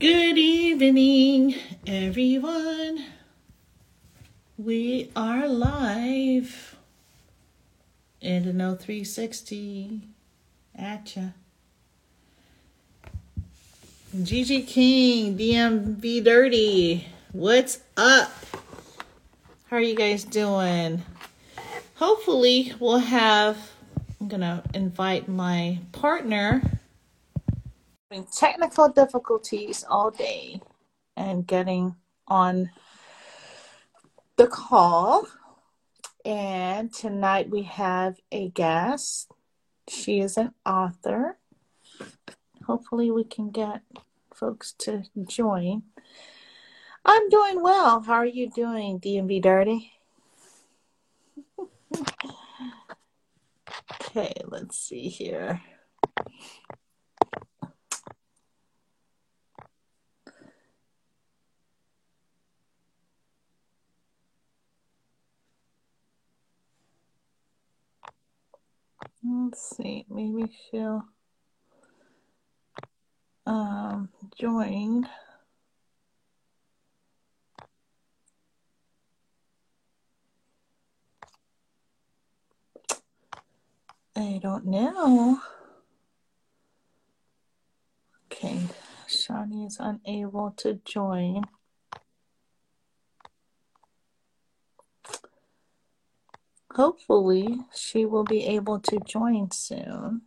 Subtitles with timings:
[0.00, 1.56] Good evening,
[1.86, 3.04] everyone.
[4.56, 6.74] We are live
[8.22, 10.00] in the Know 360
[10.74, 11.22] at ya.
[14.22, 18.32] Gigi King, DMV Dirty, what's up?
[19.66, 21.02] How are you guys doing?
[21.96, 23.58] Hopefully, we'll have.
[24.18, 26.79] I'm gonna invite my partner.
[28.10, 30.60] Technical difficulties all day
[31.16, 31.94] and getting
[32.26, 32.70] on
[34.36, 35.28] the call.
[36.24, 39.30] And tonight we have a guest.
[39.88, 41.38] She is an author.
[42.66, 43.82] Hopefully, we can get
[44.34, 45.84] folks to join.
[47.04, 48.00] I'm doing well.
[48.00, 49.92] How are you doing, DMV Dirty?
[54.00, 55.60] okay, let's see here.
[69.50, 71.02] Let's see, maybe she'll
[73.44, 75.08] um join.
[84.14, 85.40] I don't know.
[88.30, 88.68] Okay,
[89.08, 91.42] Shani is unable to join.
[96.74, 100.22] Hopefully, she will be able to join soon.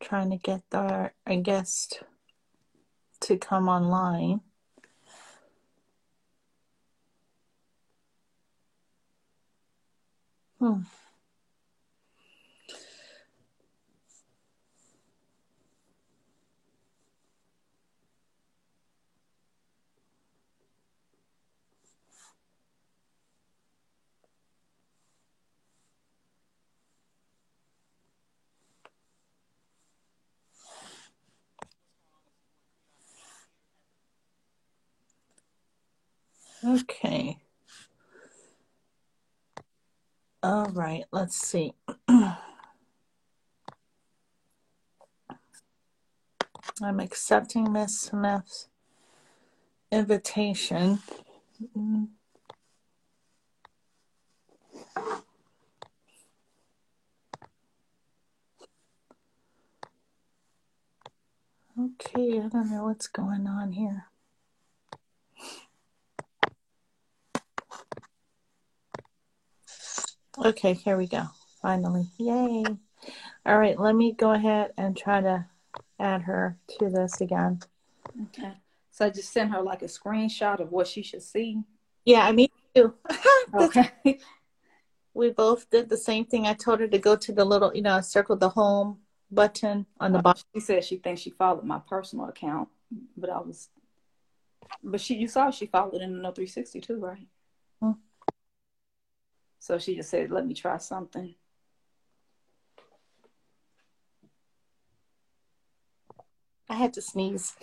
[0.00, 2.02] Trying to get our a guest
[3.20, 4.40] to come online.
[10.60, 10.82] Hmm.
[36.74, 37.38] Okay.
[40.42, 41.74] All right, let's see.
[42.08, 42.36] I'm
[47.00, 48.68] accepting Miss Smith's
[49.92, 51.00] invitation.
[51.76, 52.08] Mm,
[61.78, 64.06] Okay, I don't know what's going on here.
[70.44, 71.24] Okay, here we go.
[71.62, 72.06] Finally.
[72.18, 72.64] Yay.
[73.46, 75.46] All right, let me go ahead and try to
[75.98, 77.60] add her to this again.
[78.24, 78.52] Okay.
[78.90, 81.62] So I just sent her like a screenshot of what she should see.
[82.04, 82.94] Yeah, I mean, too.
[83.54, 83.90] Okay.
[85.14, 86.46] we both did the same thing.
[86.46, 88.98] I told her to go to the little, you know, circle the home
[89.30, 90.42] button on the uh, bottom.
[90.54, 92.68] she said she thinks she followed my personal account,
[93.16, 93.68] but I was,
[94.82, 97.28] but she you saw she followed in the Know 360 too, right?
[99.64, 101.34] So she just said, "Let me try something."
[106.68, 107.56] I had to sneeze.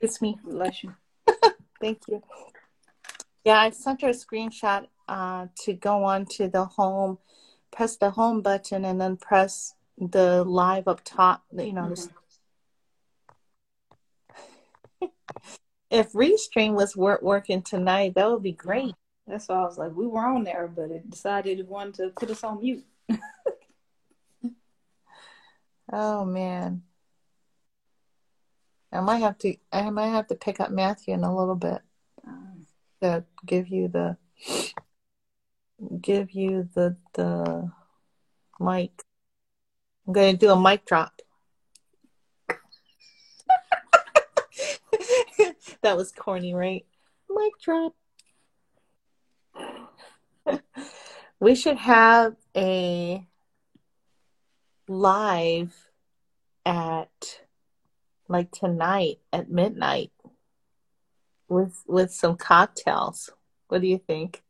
[0.00, 0.38] It's me.
[0.44, 0.94] Bless you.
[1.80, 2.22] Thank you.
[3.44, 7.18] Yeah, I sent her a screenshot uh, to go on to the home,
[7.72, 11.42] press the home button, and then press the live up top.
[11.50, 12.12] You know, Mhm.
[15.90, 18.94] if Restream was wor- working tonight, that would be great.
[19.26, 22.08] That's why I was like, we were on there, but it decided it wanted to
[22.10, 22.84] put us on mute.
[25.94, 26.84] Oh man,
[28.90, 29.56] I might have to.
[29.70, 31.82] I might have to pick up Matthew in a little bit
[33.02, 34.16] to give you the
[36.00, 37.70] give you the the
[38.58, 39.02] mic.
[40.06, 41.20] I'm going to do a mic drop.
[45.82, 46.84] that was corny, right?
[47.30, 47.94] Mic drop.
[51.40, 53.26] We should have a
[54.88, 55.74] live
[56.64, 57.40] at
[58.28, 60.12] like tonight at midnight
[61.48, 63.30] with with some cocktails.
[63.68, 64.42] What do you think?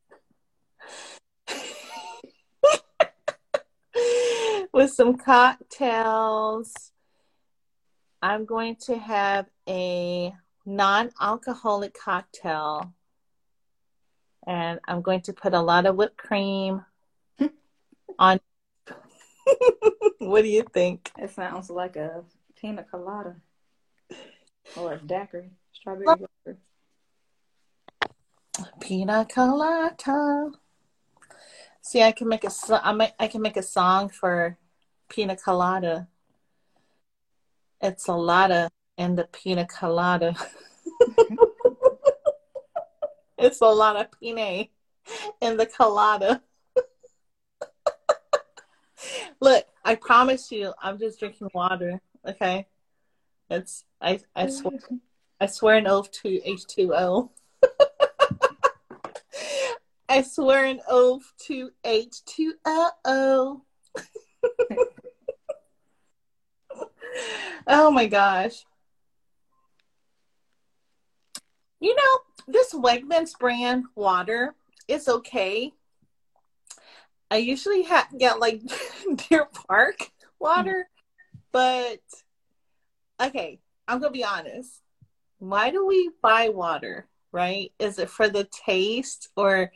[4.73, 6.93] with some cocktails.
[8.21, 10.33] I'm going to have a
[10.65, 12.93] non-alcoholic cocktail
[14.47, 16.85] and I'm going to put a lot of whipped cream
[18.19, 18.41] on
[20.19, 21.11] what do you think?
[21.19, 22.23] it sounds like a
[22.61, 23.37] pina colada.
[24.77, 26.57] or a daiquiri, strawberry daiquiri.
[28.81, 30.53] Pina colada.
[31.81, 34.57] See, I can make a so- I might I can make a song for
[35.09, 36.09] pina colada.
[37.81, 40.37] It's a lotta in the pina colada.
[43.39, 44.67] it's a lot of pina
[45.41, 46.43] in the colada.
[49.41, 52.01] Look, I promise you, I'm just drinking water.
[52.27, 52.67] Okay,
[53.51, 54.79] it's I I swear
[55.41, 57.31] I swear an oath to H2O.
[60.09, 62.55] I swear an oath to H2O.
[67.67, 68.65] oh my gosh.
[71.81, 74.55] You know, this Wegmans brand water
[74.89, 75.73] is okay.
[77.31, 78.61] I usually ha- get like
[79.29, 80.89] Deer Park water,
[81.51, 82.01] but
[83.21, 84.81] okay, I'm gonna be honest.
[85.39, 87.07] Why do we buy water?
[87.33, 87.73] Right?
[87.79, 89.73] Is it for the taste or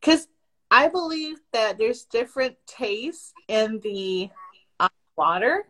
[0.00, 0.28] because
[0.70, 4.28] I believe that there's different tastes in the
[4.80, 5.66] uh, water.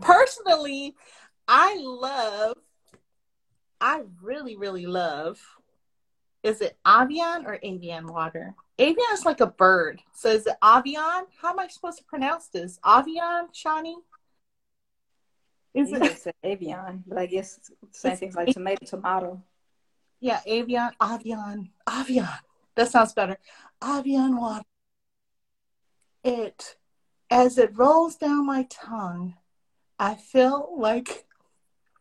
[0.00, 0.94] Personally,
[1.48, 2.56] I love,
[3.84, 5.38] I really, really love,
[6.42, 8.54] is it Avian or Avian water?
[8.78, 10.00] Avian is like a bird.
[10.14, 11.26] So is it Avian?
[11.42, 12.80] How am I supposed to pronounce this?
[12.82, 13.98] Avian, Shawnee?
[15.74, 16.34] Is it?
[16.42, 17.60] Avian, but I guess
[17.90, 19.42] same things like tomato, tomato.
[20.18, 22.26] Yeah, Avian, Avian, Avian.
[22.76, 23.36] That sounds better.
[23.84, 24.64] Avian water.
[26.24, 26.76] It,
[27.28, 29.34] as it rolls down my tongue,
[29.98, 31.26] I feel like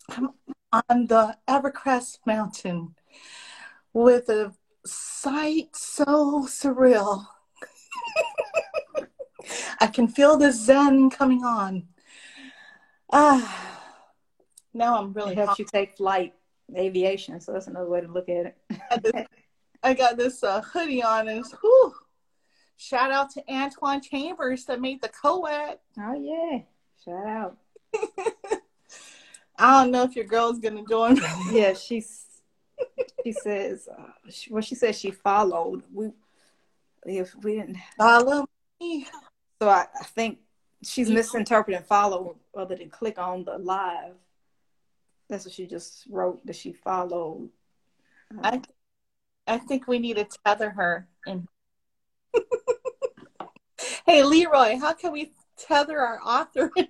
[0.10, 0.30] I'm
[0.74, 2.96] on the Evercrest Mountain
[3.94, 4.54] with a
[4.86, 7.28] sight so surreal.
[9.80, 11.88] I can feel the zen coming on.
[13.12, 13.82] Ah,
[14.74, 16.34] now I'm really it helps you take flight
[16.76, 18.56] aviation, so that's another way to look at
[19.04, 19.28] it.
[19.84, 21.94] I got this uh, hoodie on, and whew,
[22.78, 25.78] shout out to Antoine Chambers that made the co-ed.
[26.00, 26.60] Oh yeah,
[27.04, 27.58] shout out.
[29.58, 31.20] I don't know if your girl's gonna join.
[31.52, 32.26] yeah, she's.
[33.24, 35.84] She says, uh, she, well, she says she followed.
[35.94, 36.10] We,
[37.06, 38.46] if we didn't follow
[38.82, 39.08] me,
[39.62, 40.40] so I, I think
[40.84, 44.16] she's misinterpreting follow other than click on the live.
[45.30, 47.50] That's what she just wrote that she followed.
[48.42, 48.62] I,
[49.48, 51.08] I think we need to tether her.
[51.26, 51.48] And
[54.06, 56.72] hey, Leroy, how can we tether our author?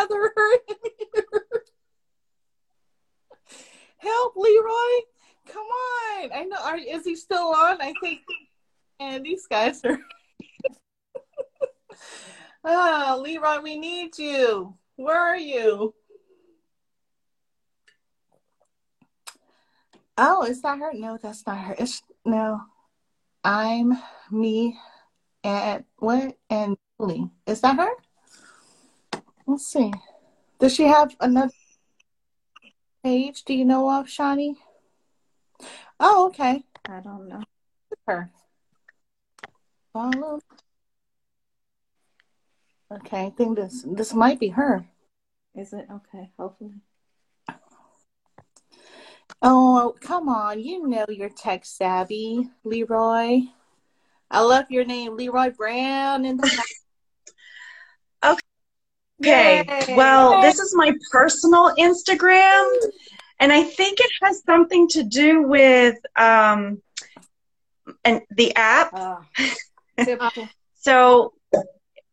[0.00, 1.24] in here?
[3.98, 5.00] Help, Leroy!
[5.46, 6.30] Come on!
[6.32, 6.56] I know.
[6.62, 7.80] Are, is he still on?
[7.80, 8.20] I think.
[9.00, 9.98] And these guys are.
[12.64, 14.74] Ah, oh, Leroy, we need you.
[14.96, 15.94] Where are you?
[20.18, 20.92] Oh, is that her?
[20.92, 21.76] No, that's not her.
[21.78, 22.60] It's no.
[23.44, 23.96] I'm
[24.30, 24.76] me
[25.44, 27.30] and what and Julie.
[27.46, 27.90] Is that her?
[29.48, 29.94] Let's see.
[30.60, 31.54] Does she have another
[33.02, 33.44] page?
[33.44, 34.56] Do you know of Shawnee?
[35.98, 36.64] Oh, okay.
[36.86, 37.42] I don't know.
[38.06, 38.30] Her.
[39.94, 40.40] Follow.
[42.92, 44.84] Okay, I think this this might be her.
[45.54, 46.30] Is it okay?
[46.38, 46.82] Hopefully.
[49.40, 50.62] Oh, come on.
[50.62, 53.40] You know you're tech savvy, Leroy.
[54.30, 56.26] I love your name, Leroy Brown.
[56.26, 56.62] In the.
[59.20, 59.94] Yay.
[59.96, 62.70] Well, this is my personal Instagram,
[63.40, 66.80] and I think it has something to do with um,
[68.04, 68.92] and the app.
[69.98, 70.30] Uh,
[70.76, 71.32] so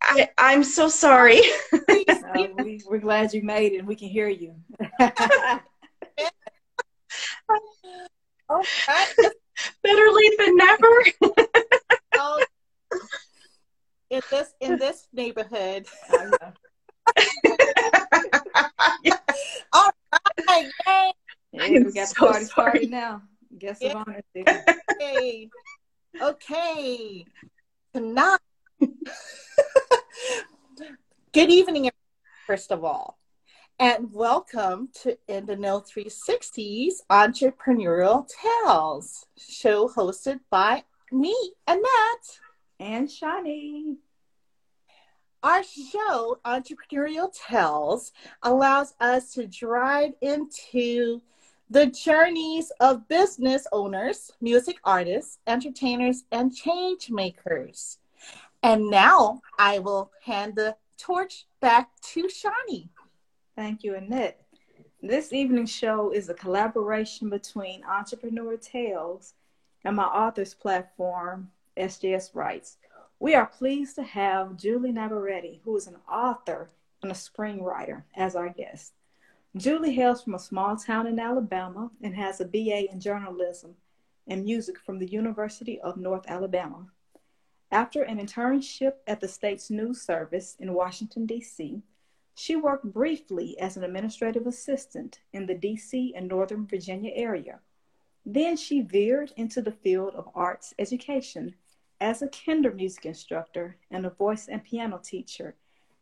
[0.01, 1.41] I, I'm so sorry.
[1.71, 1.77] uh,
[2.63, 4.55] we, are glad you made it and we can hear you.
[8.49, 8.63] oh,
[9.83, 11.05] Better late than never.
[12.15, 12.43] oh,
[14.09, 15.85] in this in this neighborhood.
[19.73, 19.91] All
[20.47, 21.11] right, yay.
[21.53, 23.21] Hey, we got so the party started now.
[23.57, 23.91] Guess yeah.
[23.91, 24.21] of honor.
[24.91, 25.49] Okay.
[26.21, 27.25] Okay.
[27.93, 28.39] Tonight
[31.33, 31.89] Good evening,
[32.45, 33.17] first of all,
[33.79, 41.35] and welcome to In the Know 360's Entrepreneurial Tales, show hosted by me,
[41.67, 42.39] Annette,
[42.79, 43.97] and Shawnee.
[45.45, 51.21] Our show, Entrepreneurial Tales, allows us to drive into
[51.69, 57.99] the journeys of business owners, music artists, entertainers, and change makers.
[58.63, 62.89] And now I will hand the torch back to Shani.
[63.55, 64.41] Thank you, Annette.
[65.03, 69.35] This evening show is a collaboration between Entrepreneur Tales
[69.83, 72.77] and my author's platform, SJS Writes.
[73.19, 76.69] We are pleased to have Julie Navarrette, who is an author
[77.01, 78.93] and a screenwriter, as our guest.
[79.55, 83.75] Julie hails from a small town in Alabama and has a BA in journalism
[84.27, 86.87] and music from the University of North Alabama.
[87.71, 91.81] After an internship at the state's news service in Washington, D.C.,
[92.33, 96.13] she worked briefly as an administrative assistant in the D.C.
[96.17, 97.59] and Northern Virginia area.
[98.25, 101.55] Then she veered into the field of arts education
[101.99, 105.55] as a Kindermusik instructor and a voice and piano teacher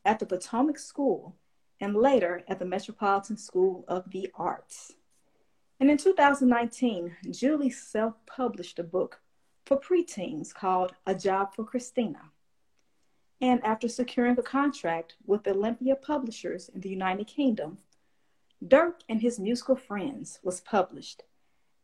[0.05, 1.35] at the Potomac School
[1.79, 4.93] and later at the Metropolitan School of the Arts.
[5.79, 9.19] And in 2019, Julie self published a book
[9.65, 12.31] for preteens called A Job for Christina.
[13.41, 17.79] And after securing a contract with Olympia Publishers in the United Kingdom,
[18.65, 21.23] Dirk and His Musical Friends was published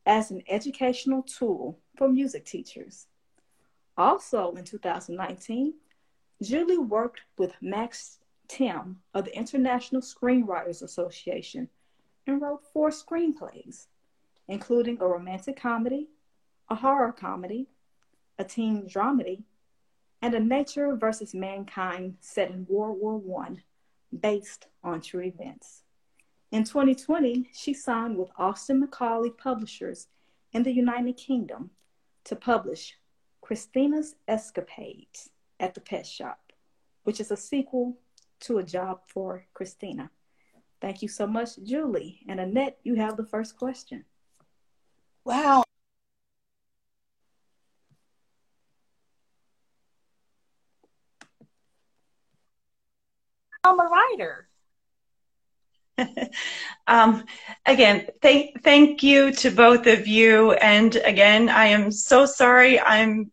[0.06, 3.08] as an educational tool for music teachers.
[4.00, 5.74] Also in 2019,
[6.42, 11.68] Julie worked with Max Timm of the International Screenwriters Association
[12.26, 13.88] and wrote four screenplays,
[14.48, 16.08] including a romantic comedy,
[16.70, 17.68] a horror comedy,
[18.38, 19.44] a teen dramedy,
[20.22, 23.58] and a nature versus mankind set in World War I
[24.18, 25.84] based on true events.
[26.52, 30.08] In 2020, she signed with Austin Macauley Publishers
[30.54, 31.72] in the United Kingdom
[32.24, 32.96] to publish
[33.50, 36.54] Christina's Escapades at the Pet Shop,
[37.02, 37.98] which is a sequel
[38.42, 40.12] to A Job for Christina.
[40.80, 42.20] Thank you so much, Julie.
[42.30, 44.06] And Annette, you have the first question.
[45.26, 45.64] Wow.
[53.64, 54.48] I'm a writer.
[56.88, 57.24] um,
[57.66, 60.52] again, thank thank you to both of you.
[60.52, 62.80] And again, I am so sorry.
[62.80, 63.32] I'm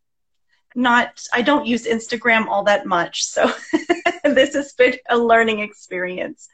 [0.76, 1.22] not.
[1.32, 3.50] I don't use Instagram all that much, so
[4.24, 6.48] this has been a learning experience.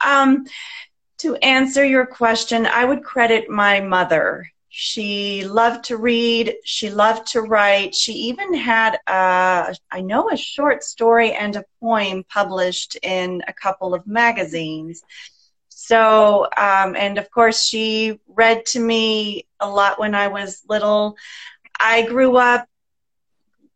[0.00, 0.46] Um,
[1.18, 4.46] to answer your question, I would credit my mother.
[4.68, 6.56] She loved to read.
[6.64, 7.94] She loved to write.
[7.94, 13.52] She even had, a, I know, a short story and a poem published in a
[13.52, 15.02] couple of magazines.
[15.68, 21.16] So, um, and of course, she read to me a lot when I was little.
[21.78, 22.66] I grew up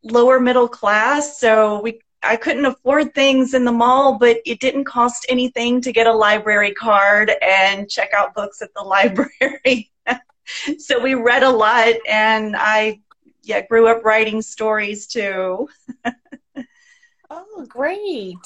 [0.03, 4.85] lower middle class, so we I couldn't afford things in the mall, but it didn't
[4.85, 9.91] cost anything to get a library card and check out books at the library.
[10.79, 13.01] so we read a lot, and I
[13.43, 15.69] yeah grew up writing stories too.
[17.31, 18.37] oh, great!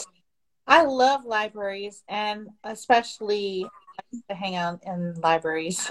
[0.67, 3.67] I love libraries, and especially
[4.29, 5.91] to hang out in libraries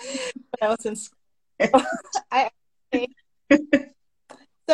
[0.00, 1.18] when I was in school.
[2.30, 2.50] I,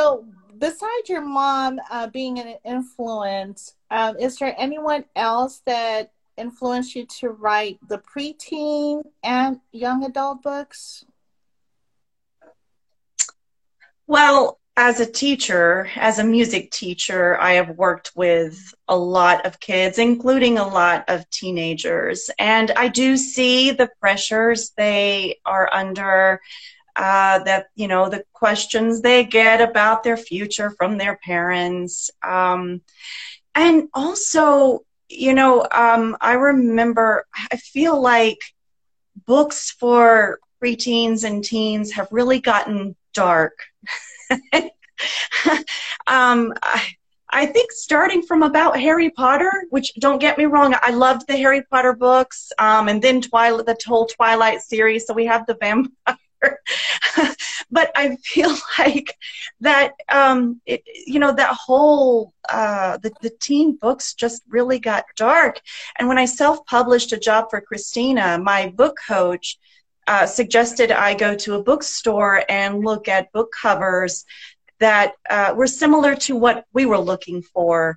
[0.00, 0.24] so
[0.58, 7.04] besides your mom uh, being an influence, um, is there anyone else that influenced you
[7.04, 11.04] to write the preteen and young adult books?
[14.06, 19.60] Well, as a teacher, as a music teacher, I have worked with a lot of
[19.60, 22.30] kids, including a lot of teenagers.
[22.38, 26.40] And I do see the pressures they are under
[27.00, 32.82] uh, that you know the questions they get about their future from their parents um,
[33.54, 38.38] and also you know um, i remember i feel like
[39.26, 43.58] books for preteens and teens have really gotten dark
[46.06, 46.86] um, I,
[47.32, 51.36] I think starting from about Harry Potter, which don't get me wrong, I loved the
[51.36, 55.06] Harry Potter books, um, and then Twilight, the whole Twilight series.
[55.06, 56.18] So we have the vampire
[57.70, 59.16] but I feel like
[59.60, 65.04] that, um, it, you know, that whole, uh, the, the teen books just really got
[65.16, 65.60] dark.
[65.98, 69.58] And when I self published A Job for Christina, my book coach
[70.06, 74.24] uh, suggested I go to a bookstore and look at book covers
[74.80, 77.96] that uh, were similar to what we were looking for.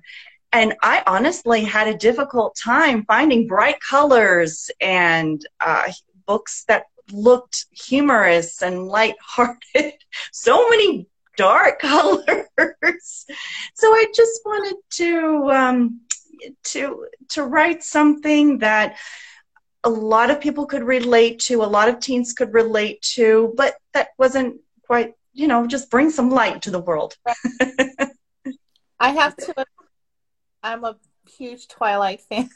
[0.52, 5.90] And I honestly had a difficult time finding bright colors and uh,
[6.26, 9.94] books that looked humorous and lighthearted.
[10.32, 11.06] so many
[11.36, 13.26] dark colors.
[13.74, 16.00] so I just wanted to um,
[16.64, 18.96] to to write something that
[19.84, 23.74] a lot of people could relate to, a lot of teens could relate to, but
[23.92, 24.56] that wasn't
[24.86, 27.16] quite, you know, just bring some light to the world.
[28.98, 29.66] I have to
[30.64, 30.96] I'm a
[31.36, 32.48] huge Twilight fan.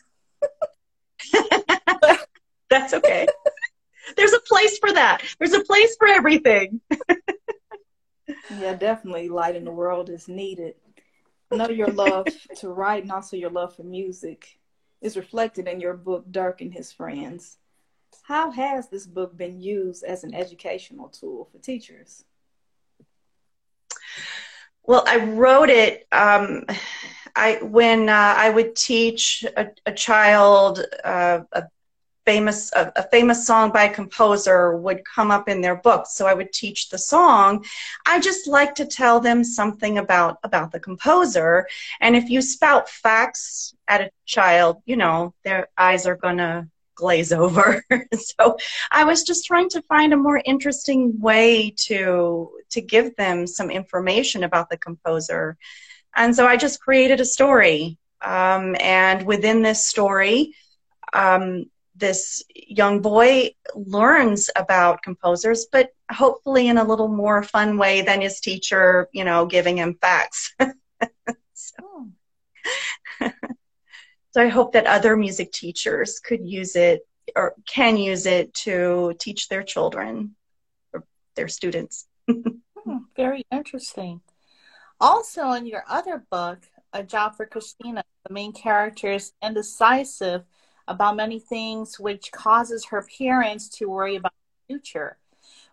[2.71, 3.27] That's okay.
[4.19, 5.23] There's a place for that.
[5.39, 6.81] There's a place for everything.
[8.59, 10.75] yeah, definitely light in the world is needed.
[11.53, 14.59] I know your love to write and also your love for music
[15.01, 17.59] is reflected in your book, Dirk and His Friends.
[18.23, 22.25] How has this book been used as an educational tool for teachers?
[24.83, 26.65] Well, I wrote it um,
[27.37, 31.63] I when uh, I would teach a, a child uh, a
[32.29, 36.05] famous a, a, famous song by a composer would come up in their book.
[36.07, 37.65] So i would teach the song.
[38.05, 41.67] I just like to tell them something about about the composer.
[42.03, 47.33] And if you spout facts at a child you know their eyes are gonna glaze
[47.45, 47.83] over.
[48.13, 48.59] So
[49.01, 53.71] i was just trying to find a more interesting way to to give them some
[53.71, 55.57] information about the composer.
[56.15, 57.97] And so i just created a story.
[58.21, 60.53] Um, and within this story
[61.13, 61.67] um,
[61.99, 68.21] this young boy learns about composers, but hopefully in a little more fun way than
[68.21, 70.55] his teacher, you know, giving him facts.
[71.55, 72.09] so,
[74.31, 79.15] so I hope that other music teachers could use it or can use it to
[79.19, 80.35] teach their children
[80.93, 81.05] or
[81.37, 82.07] their students.
[82.31, 84.21] hmm, very interesting.
[85.01, 86.61] Also, in your other book,
[86.93, 90.45] A Job for Christina, the main character is indecisive
[90.89, 95.19] about many things, which causes her parents to worry about the future.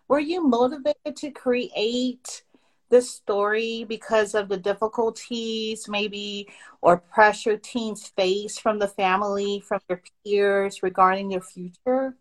[0.08, 2.44] Were you motivated to create
[2.88, 6.48] this story because of the difficulties, maybe,
[6.80, 12.14] or pressure teens face from the family, from their peers regarding their future?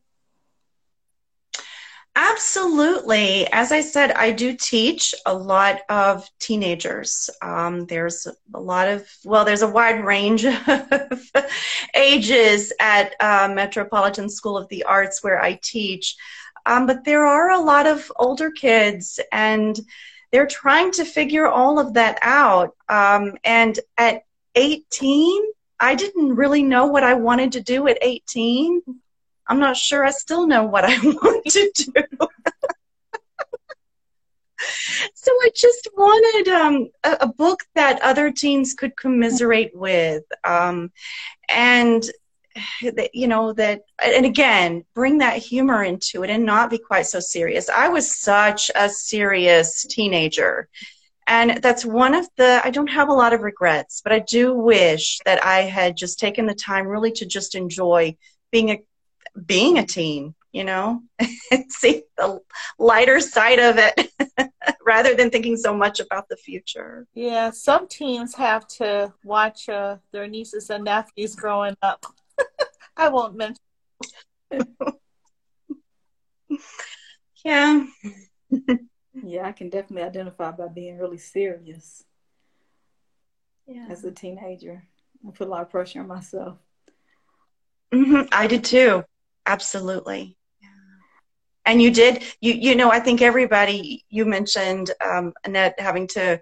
[2.35, 3.47] Absolutely.
[3.53, 7.29] As I said, I do teach a lot of teenagers.
[7.41, 11.31] Um, there's a lot of, well, there's a wide range of
[11.95, 16.17] ages at uh, Metropolitan School of the Arts where I teach.
[16.65, 19.79] Um, but there are a lot of older kids, and
[20.33, 22.75] they're trying to figure all of that out.
[22.89, 24.23] Um, and at
[24.55, 25.41] 18,
[25.79, 28.81] I didn't really know what I wanted to do at 18.
[29.47, 32.03] I'm not sure I still know what I want to do.
[35.13, 40.23] so I just wanted um, a, a, book that other teens could commiserate with.
[40.43, 40.91] Um,
[41.49, 42.03] and
[43.13, 47.19] you know that and again bring that humor into it and not be quite so
[47.19, 50.69] serious i was such a serious teenager
[51.27, 54.53] and that's one of the i don't have a lot of regrets but i do
[54.53, 58.15] wish that i had just taken the time really to just enjoy
[58.51, 58.81] being a
[59.45, 61.01] being a teen, you know,
[61.69, 62.39] see the
[62.79, 64.11] lighter side of it
[64.85, 67.07] rather than thinking so much about the future.
[67.13, 72.05] Yeah, some teens have to watch uh, their nieces and nephews growing up.
[72.97, 73.57] I won't mention.
[77.43, 77.85] yeah.
[79.23, 82.03] yeah, I can definitely identify by being really serious.
[83.67, 83.87] Yeah.
[83.89, 84.83] As a teenager,
[85.27, 86.57] I put a lot of pressure on myself.
[87.93, 88.27] Mm-hmm.
[88.31, 89.03] I did too.
[89.45, 90.37] Absolutely.
[91.67, 96.39] And you did, you you know, I think everybody you mentioned um, Annette having to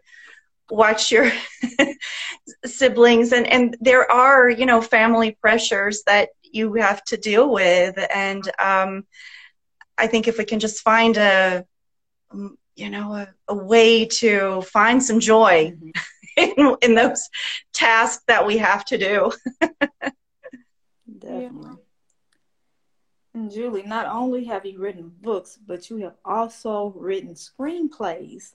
[0.69, 1.31] watch your
[2.65, 7.97] siblings and and there are you know family pressures that you have to deal with
[8.13, 9.05] and um,
[9.97, 11.65] I think if we can just find a
[12.75, 15.89] you know a, a way to find some joy mm-hmm.
[16.59, 17.29] in, in those
[17.73, 19.31] tasks that we have to do.
[21.19, 21.82] Definitely.
[23.35, 28.53] And Julie, not only have you written books, but you have also written screenplays.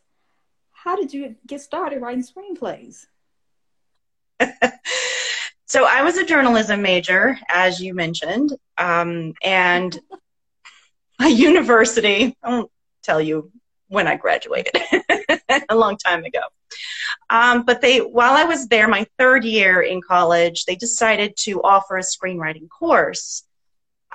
[0.71, 3.07] How did you get started writing screenplays?
[5.67, 9.99] so I was a journalism major, as you mentioned, um, and
[11.19, 12.71] my university, I won't
[13.03, 13.51] tell you
[13.89, 14.81] when I graduated,
[15.69, 16.43] a long time ago.
[17.31, 21.61] Um, but they, while I was there, my third year in college, they decided to
[21.63, 23.43] offer a screenwriting course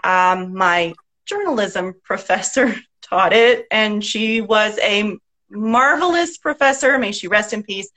[0.03, 0.93] um, my
[1.25, 5.17] journalism professor taught it, and she was a
[5.49, 6.97] marvelous professor.
[6.97, 7.89] May she rest in peace.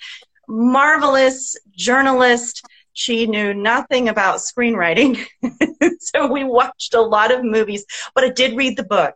[0.49, 2.65] Marvelous journalist.
[2.93, 5.27] She knew nothing about screenwriting.
[6.01, 9.15] so we watched a lot of movies, but I did read the book.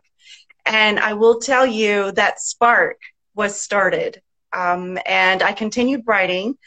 [0.65, 2.99] And I will tell you that spark
[3.33, 4.21] was started.
[4.53, 6.57] Um, and I continued writing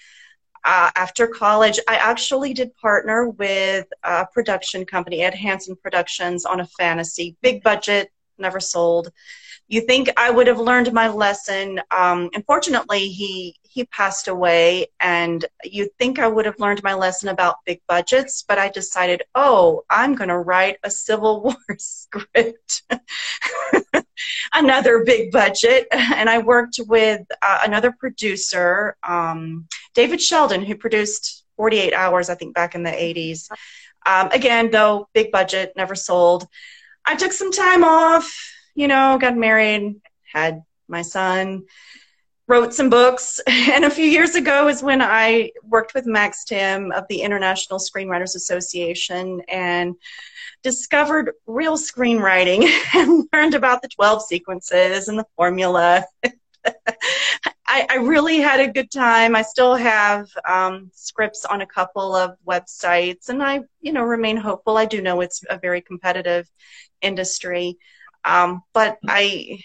[0.65, 6.61] uh, after college, I actually did partner with a production company, Ed Hansen Productions, on
[6.61, 9.13] a fantasy, big budget, never sold.
[9.69, 11.81] You think I would have learned my lesson?
[11.91, 17.29] Um, unfortunately, he he passed away, and you'd think I would have learned my lesson
[17.29, 22.83] about big budgets, but I decided, oh, I'm going to write a Civil War script.
[24.55, 25.89] another big budget.
[25.91, 32.37] And I worked with uh, another producer, um, David Sheldon, who produced 48 Hours, I
[32.37, 33.49] think, back in the 80s.
[34.07, 36.47] Um, again, though, big budget, never sold.
[37.05, 38.33] I took some time off,
[38.77, 39.97] you know, got married,
[40.33, 41.65] had my son,
[42.47, 43.41] wrote some books.
[43.75, 47.79] And a few years ago is when I worked with Max Timm of the International
[47.79, 49.95] Screenwriters Association and
[50.63, 56.05] discovered real screenwriting and learned about the 12 sequences and the formula.
[57.67, 59.37] I, I, really had a good time.
[59.37, 64.37] I still have um, scripts on a couple of websites, and I, you know, remain
[64.37, 64.79] hopeful.
[64.79, 66.49] I do know it's a very competitive
[67.03, 67.77] industry,
[68.25, 69.61] um, but I,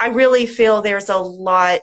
[0.00, 1.82] I really feel there's a lot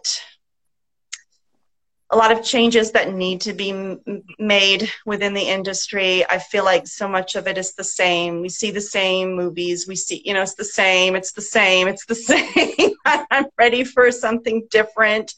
[2.09, 3.99] a lot of changes that need to be m-
[4.39, 6.25] made within the industry.
[6.29, 8.41] I feel like so much of it is the same.
[8.41, 9.87] We see the same movies.
[9.87, 11.15] We see, you know, it's the same.
[11.17, 11.87] It's the same.
[11.87, 12.91] It's the same.
[13.05, 15.33] I'm ready for something different.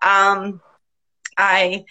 [0.00, 0.60] Um,
[1.36, 1.84] I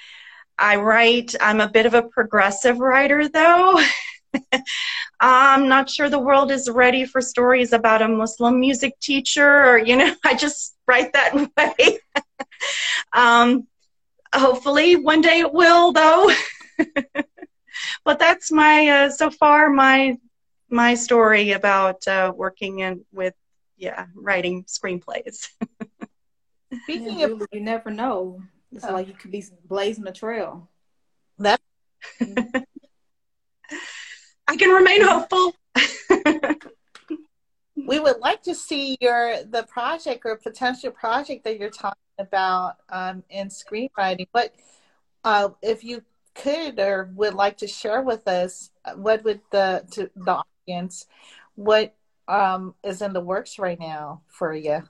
[0.58, 1.36] I write.
[1.42, 3.80] I'm a bit of a progressive writer, though.
[5.20, 9.78] I'm not sure the world is ready for stories about a Muslim music teacher, or
[9.78, 12.00] you know, I just write that way.
[13.14, 13.68] um,
[14.36, 16.30] hopefully one day it will though
[18.06, 20.18] but that's my uh, so far my
[20.70, 23.34] my story about uh, working in with
[23.78, 25.48] yeah writing screenplays
[26.84, 28.94] speaking yeah, of you never know it's oh.
[28.94, 30.70] like you could be blazing a trail
[31.40, 31.62] that
[34.48, 35.54] i can remain hopeful
[37.76, 42.78] we would like to see your the project or potential project that you're talking about
[42.90, 44.28] um, in screenwriting.
[44.32, 44.54] What
[45.24, 46.02] uh, if you
[46.34, 48.72] could or would like to share with us?
[48.96, 51.06] What would the to the audience?
[51.56, 51.96] What
[52.28, 54.84] um, is in the works right now for you?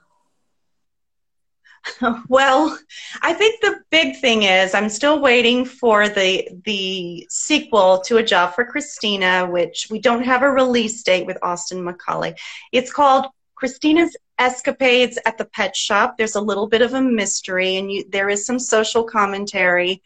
[2.28, 2.78] Well,
[3.22, 8.22] I think the big thing is I'm still waiting for the the sequel to A
[8.22, 12.36] Job for Christina, which we don't have a release date with Austin Macauley.
[12.72, 16.16] It's called Christina's escapades at the pet shop.
[16.18, 20.02] There's a little bit of a mystery, and you, there is some social commentary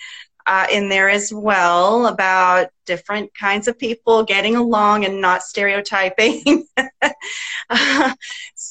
[0.47, 6.67] uh, in there as well about different kinds of people getting along and not stereotyping.
[7.71, 8.15] uh,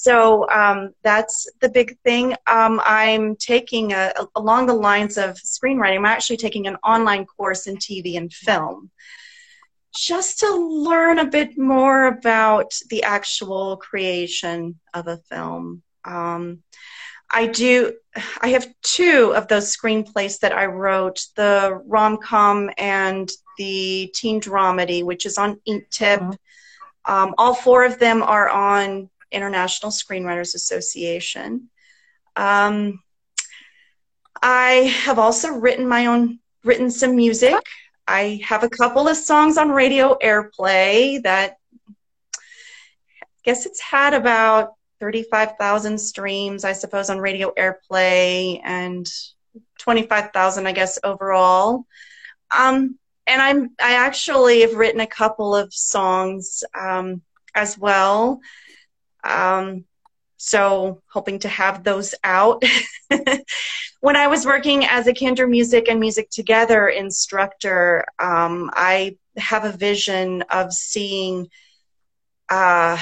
[0.01, 2.33] so um, that's the big thing.
[2.47, 5.97] Um, I'm taking a, along the lines of screenwriting.
[5.97, 8.91] I'm actually taking an online course in TV and film
[9.93, 15.83] just to learn a bit more about the actual creation of a film.
[16.05, 16.63] Um,
[17.29, 17.93] I do.
[18.41, 24.39] I have two of those screenplays that I wrote: the rom com and the teen
[24.39, 26.19] dramedy, which is on Inktober.
[26.19, 27.13] Mm-hmm.
[27.13, 31.69] Um, all four of them are on International Screenwriters Association.
[32.35, 33.01] Um,
[34.41, 37.55] I have also written my own, written some music.
[38.07, 41.57] I have a couple of songs on radio airplay that
[41.89, 42.43] I
[43.43, 49.07] guess it's had about 35,000 streams, I suppose, on radio airplay and
[49.79, 51.85] 25,000, I guess, overall.
[52.51, 57.21] Um, and I'm, I actually have written a couple of songs um,
[57.55, 58.41] as well.
[59.23, 59.86] Um,
[60.38, 62.63] so hoping to have those out.
[63.99, 69.71] when I was working as a Kindermusik and Music Together instructor, um, I have a
[69.71, 71.49] vision of seeing
[72.49, 72.97] uh,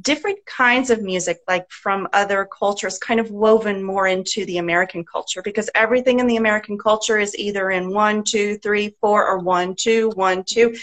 [0.00, 5.04] different kinds of music, like from other cultures, kind of woven more into the American
[5.04, 9.38] culture because everything in the American culture is either in one, two, three, four, or
[9.38, 10.74] one, two, one, two.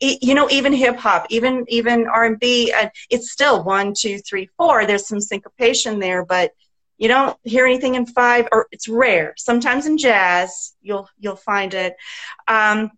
[0.00, 4.86] You know even hip hop even even r&b uh, it's still one two three four.
[4.86, 6.52] There's some syncopation there but
[6.98, 9.34] you don't hear anything in five or it's rare.
[9.36, 11.96] Sometimes in jazz you'll you'll find it.
[12.46, 12.92] Um,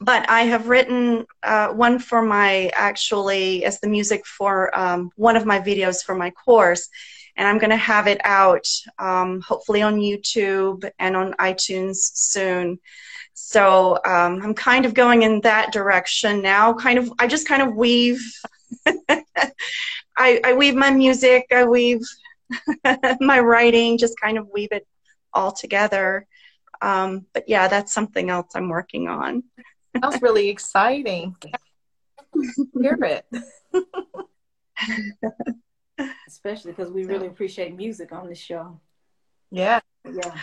[0.00, 5.36] but i have written uh, one for my actually as the music for um, one
[5.36, 6.88] of my videos for my course
[7.36, 8.66] and i'm going to have it out
[8.98, 12.78] um, hopefully on youtube and on itunes soon
[13.34, 16.72] so um, I'm kind of going in that direction now.
[16.72, 18.20] Kind of, I just kind of weave.
[18.86, 21.46] I, I weave my music.
[21.52, 22.00] I weave
[23.20, 23.98] my writing.
[23.98, 24.86] Just kind of weave it
[25.32, 26.26] all together.
[26.80, 29.42] Um, but yeah, that's something else I'm working on.
[30.00, 31.36] That's really exciting.
[32.80, 33.26] Hear it.
[36.26, 38.80] Especially because we really appreciate music on the show.
[39.50, 39.80] Yeah.
[40.04, 40.34] Yeah.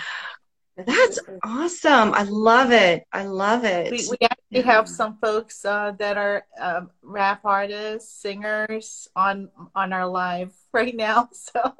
[0.78, 2.14] That's awesome.
[2.14, 3.04] I love it.
[3.12, 3.92] I love it.
[3.92, 9.94] We, we actually have some folks uh, that are uh, rap artists, singers on on
[9.94, 11.30] our live right now.
[11.34, 11.74] So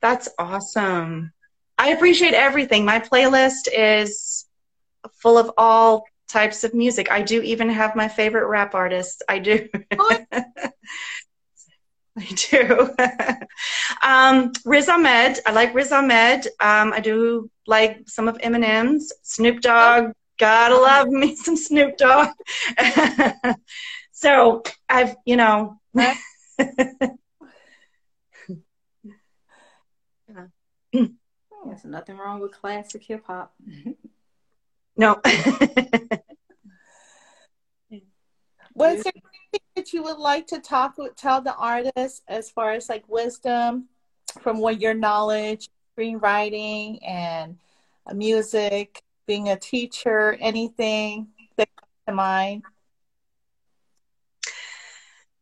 [0.00, 1.32] that's awesome.
[1.78, 2.84] I appreciate everything.
[2.84, 4.45] My playlist is
[5.14, 7.10] full of all types of music.
[7.10, 9.22] I do even have my favorite rap artists.
[9.28, 9.68] I do.
[12.18, 12.94] I do.
[14.02, 15.38] um, Riz Ahmed.
[15.46, 16.46] I like Riz Ahmed.
[16.60, 19.12] Um, I do like some of Eminem's.
[19.22, 20.12] Snoop Dogg.
[20.38, 22.28] Gotta love me some Snoop Dogg.
[24.12, 25.78] so I've, you know.
[31.66, 33.54] There's nothing wrong with classic hip hop.
[34.96, 35.20] No.
[38.74, 42.72] Was there anything that you would like to talk with, tell the artist as far
[42.72, 43.88] as like wisdom
[44.42, 47.56] from what your knowledge, screenwriting and
[48.14, 52.62] music, being a teacher, anything that comes to mind?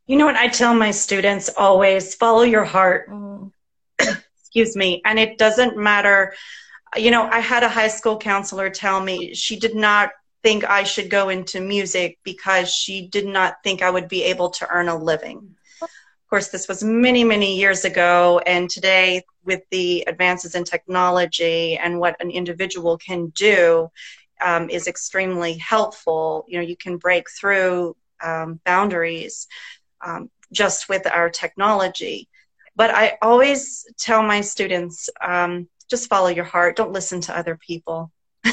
[0.07, 3.11] You know what I tell my students always follow your heart.
[3.11, 3.53] Mm.
[4.39, 5.03] Excuse me.
[5.05, 6.35] And it doesn't matter.
[6.97, 10.11] You know, I had a high school counselor tell me she did not
[10.43, 14.51] think I should go into music because she did not think I would be able
[14.51, 15.57] to earn a living.
[15.83, 21.77] Of course, this was many, many years ago, and today, with the advances in technology
[21.77, 23.91] and what an individual can do,
[24.45, 26.45] um, is extremely helpful.
[26.49, 29.47] You know, you can break through um, boundaries
[30.05, 32.29] um, just with our technology.
[32.77, 37.57] But I always tell my students um, just follow your heart, don't listen to other
[37.57, 38.11] people.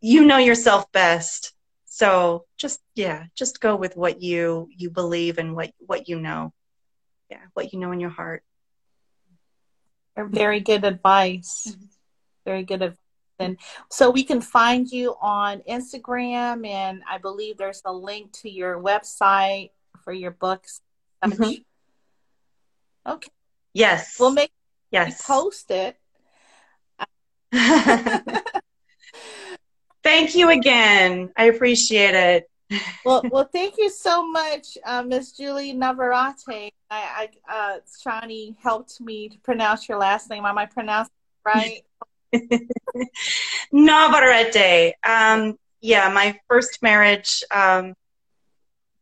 [0.00, 1.52] you know yourself best.
[1.86, 6.52] So just yeah just go with what you you believe and what what you know.
[7.30, 8.42] Yeah what you know in your heart.
[10.16, 11.68] Very good advice.
[11.70, 11.84] Mm-hmm.
[12.44, 12.98] very good advice.
[13.38, 13.58] And
[13.90, 18.80] so we can find you on instagram and i believe there's a link to your
[18.80, 19.70] website
[20.02, 20.80] for your books.
[21.24, 21.62] Mm-hmm.
[23.12, 23.30] okay.
[23.72, 24.16] Yes.
[24.20, 24.52] We'll make
[24.90, 25.96] yes post it
[30.02, 31.32] Thank you again.
[31.36, 32.50] I appreciate it.
[33.04, 36.42] well, well, thank you so much, uh, Miss Julie Navarrette.
[36.48, 40.44] I, I uh, Shani helped me to pronounce your last name.
[40.44, 41.12] Am I pronouncing
[41.44, 41.82] right?
[43.72, 44.92] Navarrette.
[45.06, 47.44] Um, yeah, my first marriage.
[47.50, 47.94] Um,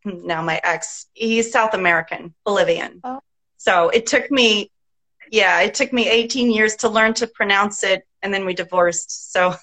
[0.05, 3.01] now my ex, he's South American, Bolivian.
[3.05, 3.21] Oh.
[3.57, 4.72] So it took me,
[5.33, 9.33] yeah, it took me 18 years to learn to pronounce it, and then we divorced.
[9.33, 9.55] So.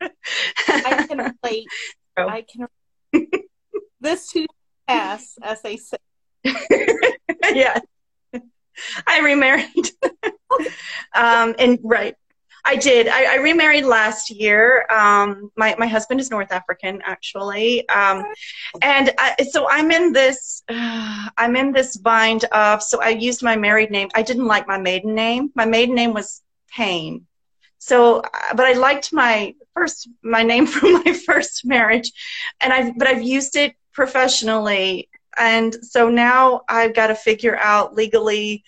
[0.00, 1.66] I can relate.
[2.20, 2.26] Oh.
[2.26, 2.66] I can.
[4.00, 4.46] this too
[4.88, 5.98] pass, as they say.
[7.52, 7.78] yeah,
[9.06, 9.90] I remarried.
[11.14, 12.16] um, and right,
[12.64, 13.08] I did.
[13.08, 14.86] I, I remarried last year.
[14.90, 18.24] Um, my my husband is North African, actually, um,
[18.82, 20.62] and I, so I'm in this.
[20.68, 22.82] Uh, I'm in this bind of.
[22.82, 24.08] So I used my married name.
[24.14, 25.50] I didn't like my maiden name.
[25.54, 27.26] My maiden name was Payne.
[27.78, 28.22] So,
[28.54, 32.12] but I liked my first my name from my first marriage,
[32.60, 37.94] and I but I've used it professionally, and so now I've got to figure out
[37.94, 38.64] legally.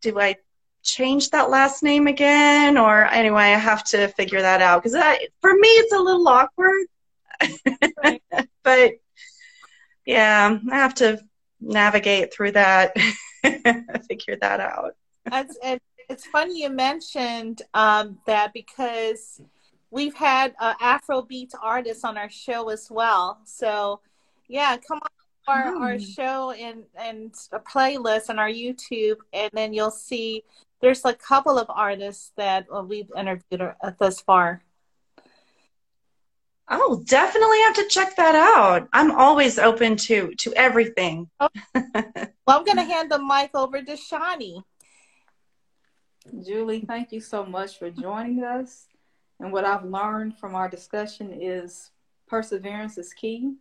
[0.00, 0.36] Do I
[0.84, 4.96] change that last name again, or anyway, I have to figure that out because
[5.40, 6.86] for me it's a little awkward.
[8.02, 8.22] Right.
[8.62, 8.92] but
[10.06, 11.20] yeah, I have to
[11.60, 12.96] navigate through that,
[14.08, 14.94] figure that out.
[15.24, 15.56] That's,
[16.10, 19.40] it's funny you mentioned um, that because
[19.90, 23.40] we've had uh, Afrobeat artists on our show as well.
[23.44, 24.00] So,
[24.48, 25.08] yeah, come on
[25.46, 30.42] our, our show and and a playlist on our YouTube, and then you'll see
[30.84, 34.62] there's a couple of artists that uh, we've interviewed uh, thus far.
[36.68, 38.88] Oh, definitely have to check that out.
[38.92, 41.30] I'm always open to to everything.
[41.40, 41.48] Oh.
[41.74, 44.62] well, I'm going to hand the mic over to Shawnee.
[46.46, 48.86] Julie, thank you so much for joining us.
[49.40, 51.92] And what I've learned from our discussion is
[52.28, 53.54] perseverance is key.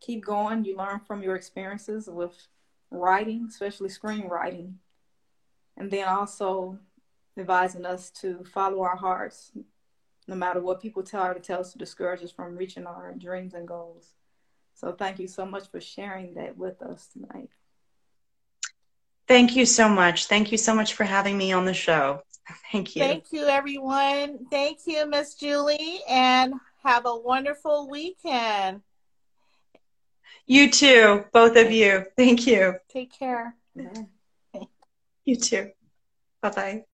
[0.00, 0.64] Keep going.
[0.64, 2.34] You learn from your experiences with
[2.90, 4.74] writing, especially screenwriting.
[5.78, 6.78] And then also
[7.38, 9.52] advising us to follow our hearts,
[10.26, 13.54] no matter what people tell to tell us to discourage us from reaching our dreams
[13.54, 14.14] and goals.
[14.74, 17.50] So thank you so much for sharing that with us tonight.
[19.28, 20.26] Thank you so much.
[20.26, 22.22] Thank you so much for having me on the show.
[22.72, 23.02] Thank you.
[23.02, 24.46] Thank you, everyone.
[24.50, 28.80] Thank you, Miss Julie, and have a wonderful weekend.
[30.46, 32.06] You too, both of you.
[32.16, 32.76] Thank you.
[32.88, 33.54] Take care.
[33.76, 34.06] Bye.
[35.28, 35.70] You too.
[36.42, 36.84] Bye bye.